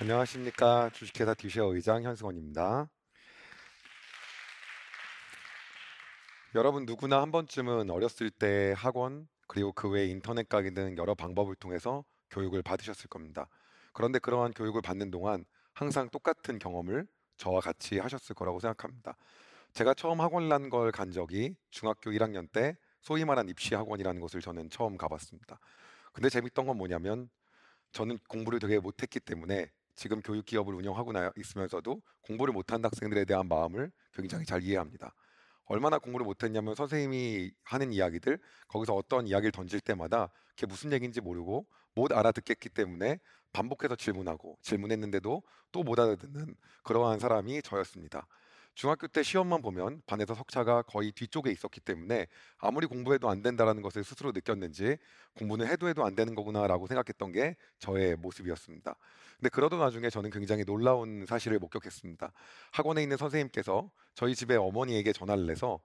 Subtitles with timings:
[0.00, 2.88] 안녕하십니까 주식회사 듀시어 의장 현승원입니다.
[6.54, 11.56] 여러분 누구나 한 번쯤은 어렸을 때 학원 그리고 그 외 인터넷 강의 등 여러 방법을
[11.56, 13.48] 통해서 교육을 받으셨을 겁니다.
[13.92, 15.44] 그런데 그러한 교육을 받는 동안
[15.74, 19.16] 항상 똑같은 경험을 저와 같이 하셨을 거라고 생각합니다.
[19.72, 24.96] 제가 처음 학원이라는 걸간 적이 중학교 1학년 때 소위 말한 입시 학원이라는 곳을 저는 처음
[24.96, 25.58] 가봤습니다.
[26.12, 27.28] 근데 재밌던 건 뭐냐면
[27.90, 33.48] 저는 공부를 되게 못했기 때문에 지금 교육 기업을 운영하고 나 있으면서도 공부를 못한 학생들에 대한
[33.48, 35.12] 마음을 굉장히 잘 이해합니다.
[35.64, 38.38] 얼마나 공부를 못했냐면 선생님이 하는 이야기들
[38.68, 41.66] 거기서 어떤 이야기를 던질 때마다 그게 무슨 얘기인지 모르고
[41.96, 43.18] 못 알아듣겠기 때문에
[43.52, 46.54] 반복해서 질문하고 질문했는데도 또 못 알아듣는
[46.84, 48.26] 그러한 사람이 저였습니다.
[48.74, 54.04] 중학교 때 시험만 보면 반에서 석차가 거의 뒤쪽에 있었기 때문에 아무리 공부해도 안 된다라는 것을
[54.04, 54.96] 스스로 느꼈는지
[55.34, 58.94] 공부는 해도 해도 안 되는 거구나라고 생각했던 게 저의 모습이었습니다.
[59.36, 62.32] 근데 그러던 와중에 저는 굉장히 놀라운 사실을 목격했습니다.
[62.72, 65.80] 학원에 있는 선생님께서 저희 집에 어머니에게 전화를 해서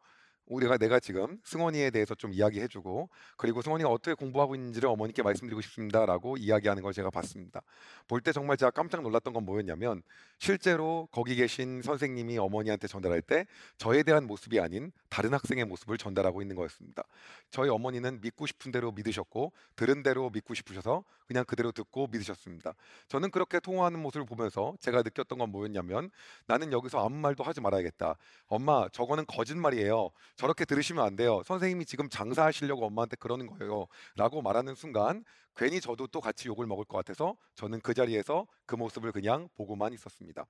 [0.46, 6.38] 우리가 내가 지금 승원이에 대해서 좀 이야기해주고 그리고 승원이가 어떻게 공부하고 있는지를 어머니께 말씀드리고 싶습니다라고
[6.38, 7.62] 이야기하는 걸 제가 봤습니다.
[8.08, 10.02] 볼 때 정말 제가 깜짝 놀랐던 건 뭐였냐면
[10.40, 13.46] 실제로 거기 계신 선생님이 어머니한테 전달할 때
[13.78, 17.04] 저에 대한 모습이 아닌 다른 학생의 모습을 전달하고 있는 거였습니다.
[17.50, 22.74] 저희 어머니는 믿고 싶은 대로 믿으셨고 들은 대로 믿고 싶으셔서 그냥 그대로 듣고 믿으셨습니다.
[23.08, 26.12] 저는 그렇게 통화하는 모습을 보면서 제가 느꼈던 건 뭐였냐면
[26.48, 28.16] 나는 여기서 아무 말도 하지 말아야겠다.
[28.48, 30.10] 엄마 저거는 거짓말이에요.
[30.36, 31.42] 저렇게 들으시면 안 돼요.
[31.46, 33.88] 선생님이 지금 장사하시려고 엄마한테 그러는 거예요.
[34.16, 35.24] 라고 말하는 순간
[35.56, 39.94] 괜히 저도 또 같이 욕을 먹을 것 같아서 저는 그 자리에서 그 모습을 그냥 보고만
[39.94, 40.46] 있었습니다.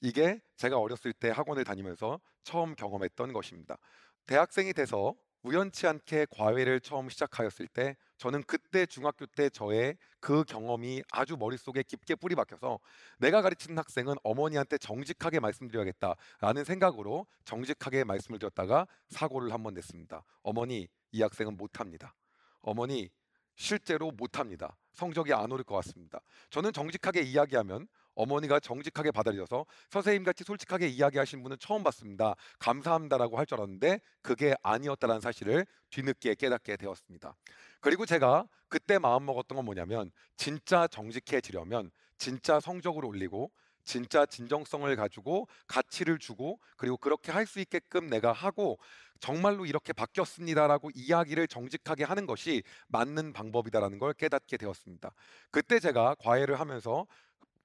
[0.00, 3.78] 이게 제가 어렸을 때 학원을 다니면서 처음 경험했던 것입니다.
[4.26, 11.02] 대학생이 돼서 우연치 않게 과외를 처음 시작하였을 때 저는 그때 중학교 때 저의 그 경험이
[11.12, 12.80] 아주 머릿속에 깊게 뿌리 박혀서
[13.18, 20.22] 내가 가르치는 학생은 어머니한테 정직하게 말씀드려야겠다라는 생각으로 정직하게 말씀을 드렸다가 사고를 한 번 냈습니다.
[20.42, 22.14] 어머니, 이 학생은 못합니다.
[22.60, 23.10] 어머니,
[23.56, 24.76] 실제로 못합니다.
[24.92, 26.20] 성적이 안 오를 것 같습니다.
[26.50, 32.34] 저는 정직하게 이야기하면 어머니가 정직하게 받아들여서 선생님 같이 솔직하게 이야기하신 분은 처음 봤습니다.
[32.58, 37.34] 감사합니다라고 할 줄 알았는데 그게 아니었다는 사실을 뒤늦게 깨닫게 되었습니다.
[37.80, 43.50] 그리고 제가 그때 마음 먹었던 건 뭐냐면 진짜 정직해지려면 진짜 성적을 올리고
[43.84, 48.78] 진짜 진정성을 가지고 가치를 주고 그리고 그렇게 할 수 있게끔 내가 하고
[49.20, 55.12] 정말로 이렇게 바뀌었습니다라고 이야기를 정직하게 하는 것이 맞는 방법이다라는 걸 깨닫게 되었습니다.
[55.50, 57.06] 그때 제가 과외를 하면서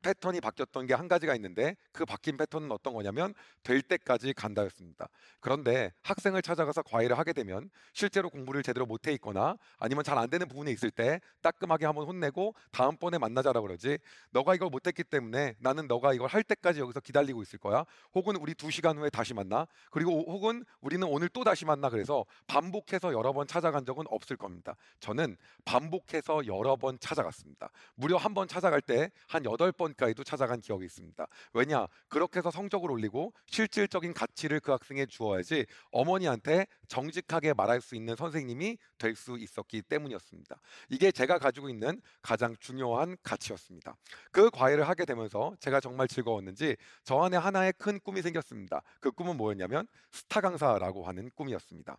[0.04, 3.34] 패턴이 바뀌었던 게 한 가지가 있는데 그 바뀐 패턴은 어떤 거냐면
[3.64, 5.08] 될 때까지 간다였습니다.
[5.40, 10.48] 그런데 학생을 찾아가서 과외를 하게 되면 실제로 공부를 제대로 못해 있거나 아니면 잘 안 되는
[10.48, 13.98] 부분이 있을 때 따끔하게 한번 혼내고 다음번에 만나자라고 그러지.
[14.32, 17.84] 너가 이걸 못했기 때문에 나는 너가 이걸 할 때까지 여기서 기다리고 있을 거야.
[18.14, 19.66] 혹은 우리 두 시간 후에 다시 만나.
[19.90, 21.90] 그리고 혹은 우리는 오늘 또 다시 만나.
[21.90, 24.76] 그래서 반복해서 여러 번 찾아간 적은 없을 겁니다.
[25.00, 27.70] 저는 반복해서 여러 번 찾아갔습니다.
[27.96, 31.26] 무려 한 번 찾아갈 때 한 여덟 번 번까지도 찾아간 기억이 있습니다.
[31.54, 31.88] 왜냐?
[32.08, 38.78] 그렇게 해서 성적을 올리고 실질적인 가치를 그 학생에 주어야지 어머니한테 정직하게 말할 수 있는 선생님이
[38.98, 40.60] 될 수 있었기 때문이었습니다.
[40.90, 43.96] 이게 제가 가지고 있는 가장 중요한 가치였습니다.
[44.32, 48.82] 그 과외를 하게 되면서 제가 정말 즐거웠는지 저 안에 하나의 큰 꿈이 생겼습니다.
[49.00, 51.96] 그 꿈은 뭐였냐면 스타 강사라고 하는 꿈이었습니다.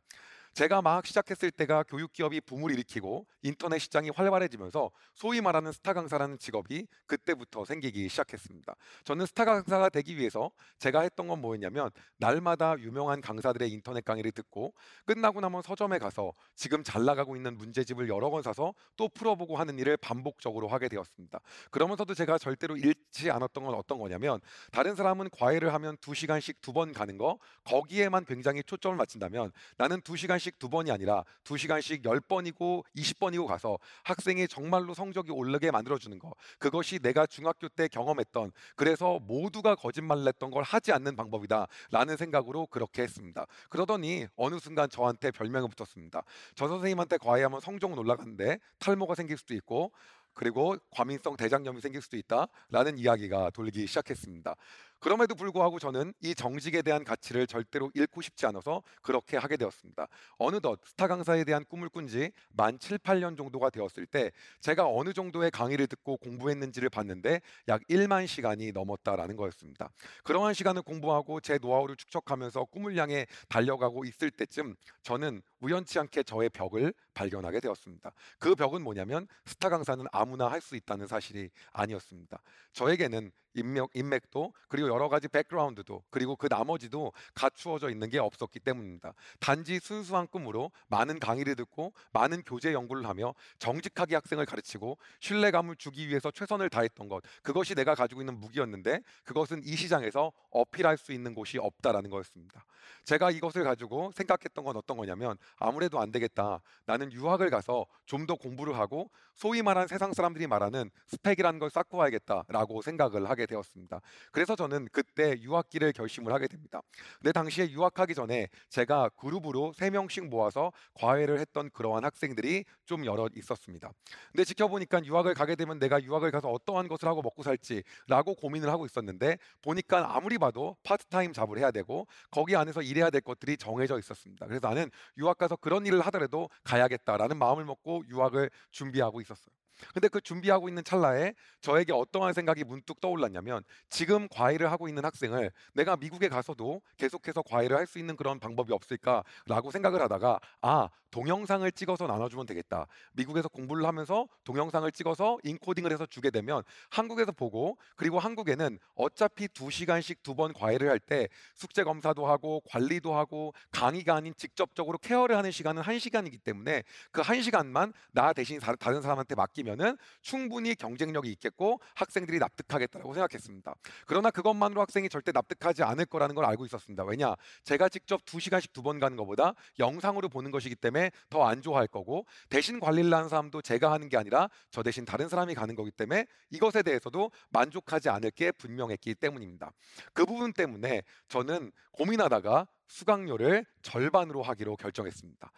[0.55, 6.39] 제가 막 시작했을 때가 교육 기업이 붐을 일으키고 인터넷 시장이 활발해지면서 소위 말하는 스타 강사라는
[6.39, 8.77] 직업이 그때부터 생기기 시작했습니다.
[9.03, 14.75] 저는 스타 강사가 되기 위해서 제가 했던 건 뭐였냐면 날마다 유명한 강사들의 인터넷 강의를 듣고
[15.07, 19.77] 끝나고 나면 서점에 가서 지금 잘 나가고 있는 문제집을 여러 권 사서 또 풀어보고 하는
[19.81, 21.41] 일을 반복적으로 하게 되었습니다.
[21.73, 24.41] 그러면서도 제가 절대로 잃지 않았던 건 어떤 거냐면
[24.71, 30.44] 다른 사람은 과외를 하면 두시간씩 두 번 가는 거 거기에만 굉장히 초점을 맞춘다면 나는 두시간씩
[30.45, 35.71] 시간씩 두 번이 아니라 두 시간씩 열 번이고 이십 번이고 가서 학생이 정말로 성적이 오르게
[35.71, 36.35] 만들어주는 거.
[36.59, 41.67] 그것이 내가 중학교 때 경험했던 그래서 모두가 거짓말을 했던 걸 하지 않는 방법이다.
[41.91, 43.47] 라는 생각으로 그렇게 했습니다.
[43.71, 46.23] 그러더니 어느 순간 저한테 별명을 붙었습니다.
[46.55, 49.93] 저 선생님한테 과외하면 성적은 올라가는데 탈모가 생길 수도 있고
[50.35, 54.57] 그리고 과민성 대장염이 생길 수도 있다라는 이야기가 돌기 시작했습니다.
[55.05, 60.09] 그럼에도 불구하고 저는 이 정직에 대한 가치를 절대로 잃고 싶지 않아서 그렇게 하게 되었습니다.
[60.39, 65.13] 어느덧 스타 강사에 대한 꿈을 꾼 지 만 7, 8년 정도가 되었을 때 제가 어느
[65.13, 69.91] 정도의 강의를 듣고 공부했는지를 봤는데 약 1만 시간이 넘었다라는 거였습니다.
[70.23, 76.49] 그러한 시간을 공부하고 제 노하우를 축적하면서 꿈을 향해 달려가고 있을 때쯤 저는 우연치 않게 저의
[76.49, 78.11] 벽을 발견하게 되었습니다.
[78.39, 82.41] 그 벽은 뭐냐면 스타 강사는 아무나 할 수 있다는 사실이 아니었습니다.
[82.73, 89.15] 저에게는 인맥, 인맥도 그리고 여러 가지 백그라운드도 그리고 그 나머지도 갖추어져 있는 게 없었기 때문입니다.
[89.39, 96.09] 단지 순수한 꿈으로 많은 강의를 듣고 많은 교재 연구를 하며 정직하게 학생을 가르치고 신뢰감을 주기
[96.09, 101.35] 위해서 최선을 다했던 것 그것이 내가 가지고 있는 무기였는데 그것은 이 시장에서 어필할 수 있는
[101.35, 102.65] 것이 없다라는 거였습니다.
[103.05, 106.61] 제가 이것을 가지고 생각했던 건 어떤 거냐면 아무래도 안 되겠다.
[106.87, 111.99] 나는 유학을 가서 좀 더 공부를 하고 소위 말한 세상 사람들이 말하는 스펙이라는 걸 쌓고
[111.99, 114.01] 와야겠다라고 생각을 하게 되었습니다.
[114.33, 116.81] 그래서 저는 그때 유학기를 결심을 하게 됩니다.
[117.21, 123.93] 근데 당시에 유학하기 전에 제가 그룹으로 세명씩 모아서 과외를 했던 그러한 학생들이 좀 여러 있었습니다.
[124.33, 128.87] 근데 지켜보니까 유학을 가게 되면 내가 유학을 가서 어떠한 것을 하고 먹고 살지라고 고민을 하고
[128.87, 134.47] 있었는데 보니까 아무리 봐도 파트타임 잡을 해야 되고 거기 안에서 일해야 될 것들이 정해져 있었습니다.
[134.47, 139.64] 그래서 나는 유학 가서 그런 일을 하더라도 가야겠다라는 마음을 먹고 유학을 준비하고 있었어요.
[139.93, 145.51] 근데 그 준비하고 있는 찰나에 저에게 어떠한 생각이 문득 떠올랐냐면 지금 과외를 하고 있는 학생을
[145.75, 151.71] 내가 미국에 가서도 계속해서 과외를 할 수 있는 그런 방법이 없을까라고 생각을 하다가 아 동영상을
[151.73, 152.87] 찍어서 나눠주면 되겠다.
[153.13, 159.71] 미국에서 공부를 하면서 동영상을 찍어서 인코딩을 해서 주게 되면 한국에서 보고 그리고 한국에는 어차피 두
[159.71, 165.37] 시간씩 두 번 과외를 할 때 숙제 검사도 하고 관리도 하고 강의가 아닌 직접적으로 케어를
[165.37, 166.83] 하는 시간은 한 시간이기 때문에
[167.13, 173.75] 그 한 시간만 나 대신 다른 사람한테 맡기 면은 충분히 경쟁력이 있겠고 학생들이 납득하겠다라고 생각했습니다.
[174.07, 177.05] 그러나 그것만으로 학생이 절대 납득하지 않을 거라는 걸 알고 있었습니다.
[177.05, 177.35] 왜냐?
[177.65, 181.87] 제가 직접 두 시간씩 두 번 가는 것보다 영상으로 보는 것이기 때문에 더 안 좋아할
[181.87, 185.91] 거고 대신 관리를 하는 사람도 제가 하는 게 아니라 저 대신 다른 사람이 가는 거기
[185.91, 189.73] 때문에 이것에 대해서도 만족하지 않을 게 분명했기 때문입니다.
[190.13, 195.51] 그 부분 때문에 저는 고민하다가 수강료를 절반으로 하기로 결정했습니다.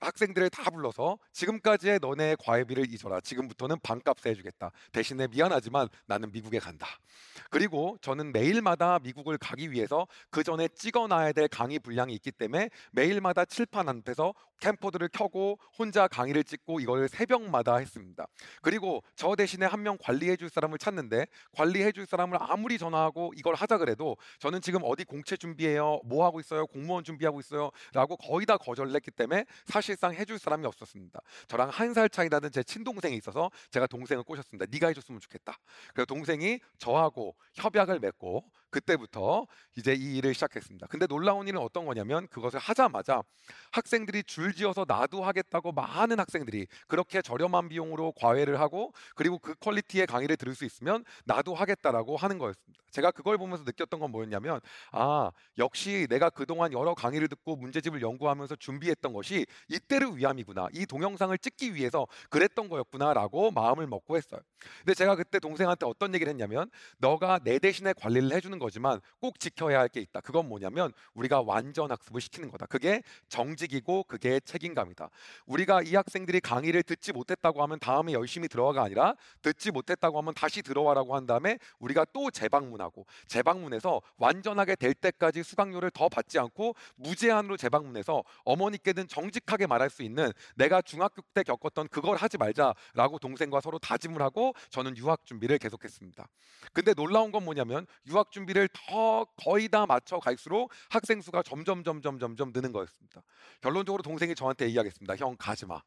[0.00, 3.20] 학생들을 다 불러서 지금까지의 너네 과외비를 잊어라.
[3.20, 4.70] 지금부터는 반값에 해주겠다.
[4.92, 6.86] 대신에 미안하지만 나는 미국에 간다.
[7.50, 13.44] 그리고 저는 매일마다 미국을 가기 위해서 그 전에 찍어놔야 될 강의 분량이 있기 때문에 매일마다
[13.44, 18.26] 칠판 앞에서 캠퍼들을 켜고 혼자 강의를 찍고 이걸 새벽마다 했습니다.
[18.62, 23.54] 그리고 저 대신에 한 명 관리해 줄 사람을 찾는데 관리해 줄 사람을 아무리 전화하고 이걸
[23.54, 26.00] 하자 그래도 저는 지금 어디 공채 준비해요.
[26.04, 26.66] 뭐 하고 있어요?
[26.66, 27.70] 공무원 준비하고 있어요.
[27.94, 31.20] 라고 거의 다 거절을 했기 때문에 사실 상 해줄 사람이 없었습니다.
[31.48, 34.66] 저랑 한 살 차이 나는 제 친동생이 있어서 제가 동생을 꼬셨습니다.
[34.70, 35.58] 네가 해줬으면 좋겠다.
[35.92, 39.46] 그래서 동생이 저하고 협약을 맺고 그때부터
[39.76, 40.86] 이제 이 일을 시작했습니다.
[40.88, 43.22] 근데 놀라운 일은 어떤 거냐면 그것을 하자마자
[43.72, 50.36] 학생들이 줄지어서 나도 하겠다고 많은 학생들이 그렇게 저렴한 비용으로 과외를 하고 그리고 그 퀄리티의 강의를
[50.36, 52.80] 들을 수 있으면 나도 하겠다라고 하는 거였습니다.
[52.90, 54.60] 제가 그걸 보면서 느꼈던 건 뭐였냐면
[54.92, 61.36] 아 역시 내가 그동안 여러 강의를 듣고 문제집을 연구하면서 준비했던 것이 이때를 위함이구나 이 동영상을
[61.38, 64.40] 찍기 위해서 그랬던 거였구나라고 마음을 먹고 했어요.
[64.78, 69.80] 근데 제가 그때 동생한테 어떤 얘기를 했냐면 너가 내 대신에 관리를 해주는 거지만 꼭 지켜야
[69.80, 70.20] 할 게 있다.
[70.20, 72.66] 그건 뭐냐면 우리가 완전 학습을 시키는 거다.
[72.66, 75.10] 그게 정직이고 그게 책임감이다.
[75.46, 80.62] 우리가 이 학생들이 강의를 듣지 못했다고 하면 다음에 열심히 들어가가 아니라 듣지 못했다고 하면 다시
[80.62, 87.56] 들어와라고 한 다음에 우리가 또 재방문하고 재방문해서 완전하게 될 때까지 수강료를 더 받지 않고 무제한으로
[87.56, 93.78] 재방문해서 어머니께는 정직하게 말할 수 있는 내가 중학교 때 겪었던 그걸 하지 말자라고 동생과 서로
[93.78, 96.28] 다짐을 하고 저는 유학 준비를 계속했습니다.
[96.72, 101.82] 근데 놀라운 건 뭐냐면 유학 준비 준비를 더 거의 다 맞춰 갈수록 학생 수가 점점
[101.82, 103.22] 점점 점점 느는 거였습니다.
[103.60, 105.16] 결론적으로 동생이 저한테 이야기했습니다.
[105.16, 105.80] 형 가지 마.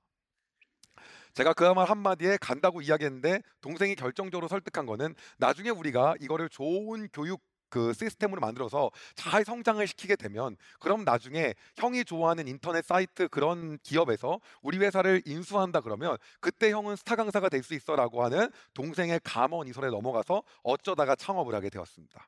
[1.33, 7.91] 제가 그말 한마디에 간다고 이야기했는데 동생이 결정적으로 설득한 거는 나중에 우리가 이거를 좋은 교육 그
[7.91, 14.77] 시스템으로 만들어서 잘 성장을 시키게 되면 그럼 나중에 형이 좋아하는 인터넷 사이트 그런 기업에서 우리
[14.77, 20.43] 회사를 인수한다 그러면 그때 형은 스타 강사가 될 수 있어라고 하는 동생의 감언 이설에 넘어가서
[20.61, 22.27] 어쩌다가 창업을 하게 되었습니다.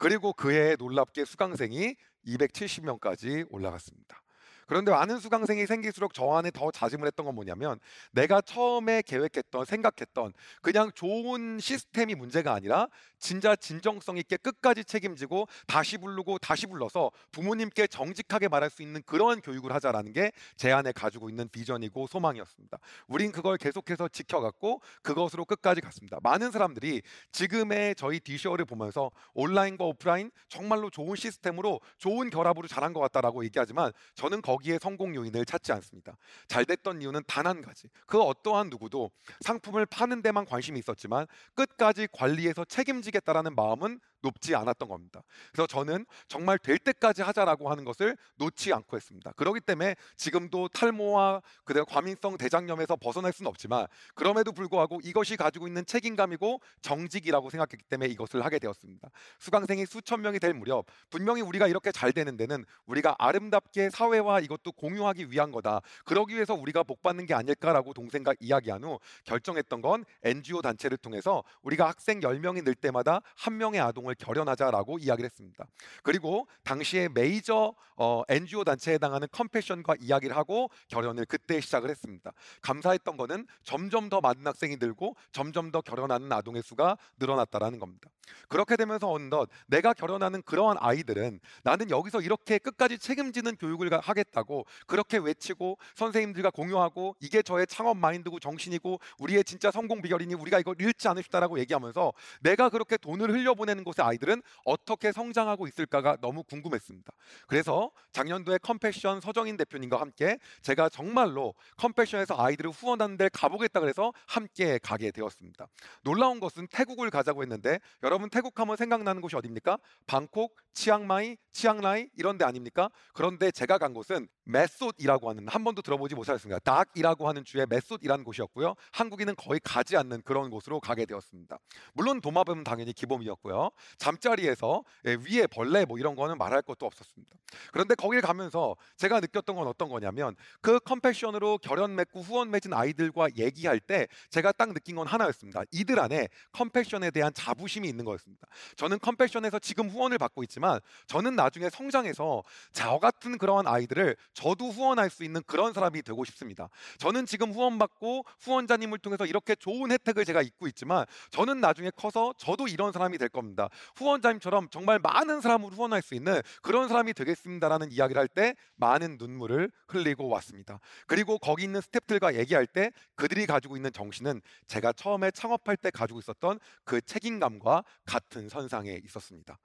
[0.00, 1.94] 그리고 그해 놀랍게 수강생이
[2.26, 4.22] 270명까지 올라갔습니다.
[4.70, 7.80] 그런데 많은 수강생이 생길수록 저 안에 더 자짐을 했던 건 뭐냐면
[8.12, 12.86] 내가 처음에 계획했던 생각했던 그냥 좋은 시스템이 문제가 아니라
[13.18, 19.40] 진짜 진정성 있게 끝까지 책임지고 다시 부르고 다시 불러서 부모님께 정직하게 말할 수 있는 그러한
[19.40, 22.78] 교육을 하자라는 게 제 안에 가지고 있는 비전이고 소망이었습니다.
[23.08, 26.18] 우린 그걸 계속해서 지켜갔고 그것으로 끝까지 갔습니다.
[26.22, 27.00] 많은 사람들이
[27.32, 33.90] 지금의 저희 디쇼를 보면서 온라인과 오프라인 정말로 좋은 시스템으로 좋은 결합으로 잘한 것 같다라고 얘기하지만
[34.14, 36.16] 저는 거기 거기에 성공 요인을 찾지 않습니다.
[36.46, 37.88] 잘 됐던 이유는 단 한 가지.
[38.06, 45.22] 그 어떠한 누구도 상품을 파는 데만 관심이 있었지만 끝까지 관리해서 책임지겠다라는 마음은 높지 않았던 겁니다.
[45.50, 49.32] 그래서 저는 정말 될 때까지 하자라고 하는 것을 놓지 않고 했습니다.
[49.32, 55.86] 그렇기 때문에 지금도 탈모와 그다음 과민성 대장염에서 벗어날 수는 없지만 그럼에도 불구하고 이것이 가지고 있는
[55.86, 59.08] 책임감이고 정직이라고 생각했기 때문에 이것을 하게 되었습니다.
[59.38, 64.72] 수강생이 수천 명이 될 무렵 분명히 우리가 이렇게 잘 되는 데는 우리가 아름답게 사회와 이것도
[64.72, 65.80] 공유하기 위한 거다.
[66.04, 71.44] 그러기 위해서 우리가 복 받는 게 아닐까라고 동생과 이야기한 후 결정했던 건 NGO 단체를 통해서
[71.62, 75.64] 우리가 학생 10명이 늘 때마다 한 명의 아동을 결연하자라고 이야기를 했습니다.
[76.02, 82.32] 그리고 당시에 메이저 어, NGO 단체에 해당하는 컴패션과 이야기를 하고 결연을 그때 시작을 했습니다.
[82.62, 88.10] 감사했던 거는 점점 더 많은 학생이 늘고 점점 더 결연하는 아동의 수가 늘어났다라는 겁니다.
[88.48, 94.64] 그렇게 되면서 언덧 내가 결연하는 그러한 아이들은 나는 여기서 이렇게 끝까지 책임지는 교육을 하겠다 고
[94.86, 100.76] 그렇게 외치고 선생님들과 공유하고 이게 저의 창업 마인드고 정신이고 우리의 진짜 성공 비결이니 우리가 이걸
[100.80, 107.12] 잃지 않으시다라고 얘기하면서 내가 그렇게 돈을 흘려보내는 곳에 아이들은 어떻게 성장하고 있을까가 너무 궁금했습니다.
[107.46, 114.78] 그래서 작년도에 컴패션 서정인 대표님과 함께 제가 정말로 컴패션에서 아이들을 후원하는 데 가보겠다 그래서 함께
[114.78, 115.66] 가게 되었습니다.
[116.02, 119.78] 놀라운 것은 태국을 가자고 했는데 여러분 태국 하면 생각나는 곳이 어디입니까?
[120.06, 122.90] 방콕, 치앙마이, 치앙라이 이런 데 아닙니까?
[123.12, 126.58] 그런데 제가 간 곳은 메솟이라고 하는 한 번도 들어보지 못하셨습니다.
[126.60, 128.74] 딱이라고 하는 주의 메솟이라는 곳이었고요.
[128.92, 131.58] 한국인은 거의 가지 않는 그런 곳으로 가게 되었습니다.
[131.92, 133.70] 물론 도마뱀은 당연히 기본이었고요.
[133.98, 137.36] 잠자리에서 예, 위에 벌레 뭐 이런 거는 말할 것도 없었습니다.
[137.72, 143.28] 그런데 거길 가면서 제가 느꼈던 건 어떤 거냐면 그 컴패션으로 결연 맺고 후원 맺은 아이들과
[143.36, 145.62] 얘기할 때 제가 딱 느낀 건 하나였습니다.
[145.72, 148.46] 이들 안에 컴패션에 대한 자부심이 있는 거였습니다.
[148.76, 155.10] 저는 컴패션에서 지금 후원을 받고 있지만 저는 나중에 성장해서 저 같은 그러한 아이들을 저도 후원할
[155.10, 156.68] 수 있는 그런 사람이 되고 싶습니다.
[156.98, 162.68] 저는 지금 후원받고 후원자님을 통해서 이렇게 좋은 혜택을 제가 입고 있지만 저는 나중에 커서 저도
[162.68, 163.68] 이런 사람이 될 겁니다.
[163.96, 169.70] 후원자님처럼 정말 많은 사람을 후원할 수 있는 그런 사람이 되겠습니다라는 이야기를 할 때 많은 눈물을
[169.88, 170.78] 흘리고 왔습니다.
[171.06, 176.20] 그리고 거기 있는 스탭들과 얘기할 때 그들이 가지고 있는 정신은 제가 처음에 창업할 때 가지고
[176.20, 179.58] 있었던 그 책임감과 같은 선상에 있었습니다.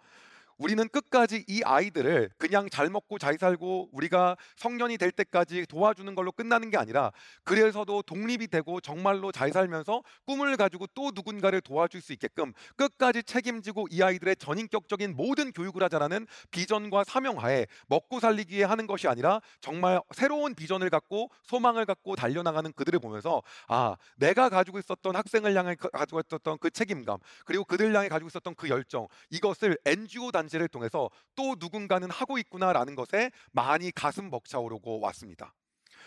[0.57, 6.31] 우리는 끝까지 이 아이들을 그냥 잘 먹고 잘 살고 우리가 성년이 될 때까지 도와주는 걸로
[6.31, 7.11] 끝나는 게 아니라
[7.43, 13.87] 그래서도 독립이 되고 정말로 잘 살면서 꿈을 가지고 또 누군가를 도와줄 수 있게끔 끝까지 책임지고
[13.91, 19.99] 이 아이들의 전인격적인 모든 교육을 하자라는 비전과 사명하에 먹고 살리기 위해 하는 것이 아니라 정말
[20.13, 26.21] 새로운 비전을 갖고 소망을 갖고 달려나가는 그들을 보면서 아 내가 가지고 있었던 학생을 향해 가지고
[26.21, 31.09] 있었던 그 책임감 그리고 그들 향해 가지고 있었던 그 열정 이것을 NGO 단 단지를 통해서
[31.35, 35.53] 또 누군가는 하고 있구나라는 것에 많이 가슴 벅차오르고 왔습니다.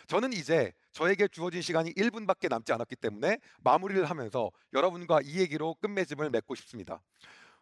[0.07, 6.31] 저는 이제 저에게 주어진 시간이 1분밖에 남지 않았기 때문에 마무리를 하면서 여러분과 이 얘기로 끝맺음을
[6.31, 7.03] 맺고 싶습니다.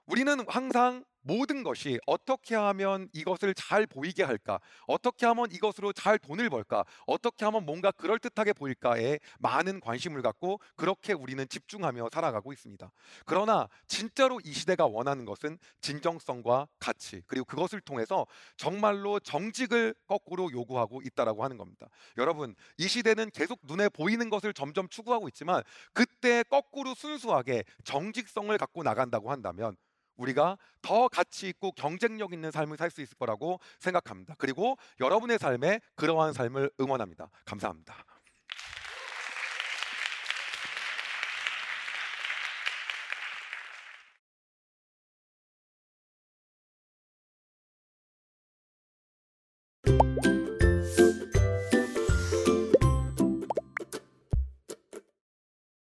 [0.06, 4.60] 우리는 항상 모든 것이 어떻게 하면 이것을 잘 보이게 할까?
[4.86, 6.84] 어떻게 하면 이것으로 잘 돈을 벌까?
[7.06, 12.90] 어떻게 하면 뭔가 그럴듯하게 보일까에 많은 관심을 갖고 그렇게 우리는 집중하며 살아가고 있습니다.
[13.24, 18.24] 그러나 진짜로 이 시대가 원하는 것은 진정성과 가치 그리고 그것을 통해서
[18.56, 21.88] 정말로 정직을 거꾸로 요구하고 있다라고 하는 겁니다.
[22.18, 28.84] 여러분, 이 시대는 계속 눈에 보이는 것을 점점 추구하고 있지만 그때 거꾸로 순수하게 정직성을 갖고
[28.84, 29.76] 나간다고 한다면
[30.16, 34.34] 우리가 더 가치 있고 경쟁력 있는 삶을 살 수 있을 거라고 생각합니다.
[34.38, 37.28] 그리고 여러분의 삶에 그러한 삶을 응원합니다.
[37.44, 38.15] 감사합니다.